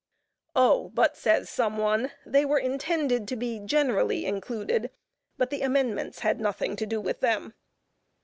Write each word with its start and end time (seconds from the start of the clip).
Oh, 0.55 0.89
but 0.95 1.15
says 1.15 1.47
some 1.47 1.77
one, 1.77 2.09
they 2.25 2.43
were 2.43 2.57
intended 2.57 3.27
to 3.27 3.35
be 3.35 3.59
generally 3.59 4.25
included, 4.25 4.89
but 5.37 5.51
the 5.51 5.61
amendments 5.61 6.21
had 6.21 6.39
nothing 6.41 6.75
to 6.77 6.87
do 6.87 6.99
with 6.99 7.19
them. 7.19 7.53